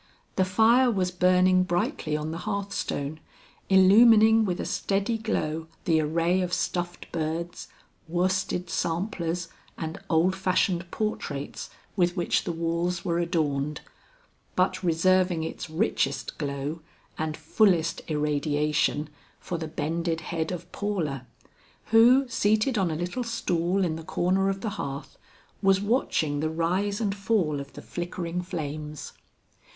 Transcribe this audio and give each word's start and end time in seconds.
The 0.35 0.45
fire 0.45 0.89
was 0.89 1.11
burning 1.11 1.61
brightly 1.61 2.17
on 2.17 2.31
the 2.31 2.39
hearthstone, 2.39 3.19
illumining 3.69 4.45
with 4.45 4.59
a 4.59 4.65
steady 4.65 5.15
glow 5.19 5.67
the 5.85 6.01
array 6.01 6.41
of 6.41 6.51
stuffed 6.53 7.11
birds, 7.11 7.67
worsted 8.07 8.67
samplers 8.71 9.47
and 9.77 9.99
old 10.09 10.35
fashioned 10.35 10.89
portraits 10.89 11.69
with 11.95 12.17
which 12.17 12.45
the 12.45 12.51
walls 12.51 13.05
were 13.05 13.19
adorned, 13.19 13.81
but 14.55 14.81
reserving 14.81 15.43
its 15.43 15.69
richest 15.69 16.39
glow 16.39 16.81
and 17.19 17.37
fullest 17.37 18.01
irradiation 18.07 19.07
for 19.39 19.59
the 19.59 19.67
bended 19.67 20.21
head 20.21 20.51
of 20.51 20.71
Paula, 20.71 21.27
who 21.91 22.27
seated 22.27 22.75
on 22.75 22.89
a 22.89 22.95
little 22.95 23.23
stool 23.23 23.85
in 23.85 23.97
the 23.97 24.03
corner 24.03 24.49
of 24.49 24.61
the 24.61 24.71
hearth, 24.81 25.19
was 25.61 25.79
watching 25.79 26.39
the 26.39 26.49
rise 26.49 26.99
and 26.99 27.13
fall 27.13 27.59
of 27.59 27.73
the 27.73 27.83
flickering 27.83 28.41
flames. 28.41 29.13